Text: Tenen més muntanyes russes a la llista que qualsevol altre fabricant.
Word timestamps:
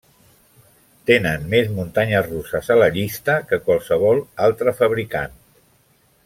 Tenen 1.09 1.43
més 1.51 1.69
muntanyes 1.75 2.25
russes 2.29 2.71
a 2.77 2.79
la 2.85 2.89
llista 2.97 3.35
que 3.53 3.61
qualsevol 3.69 4.23
altre 4.49 4.75
fabricant. 4.83 5.39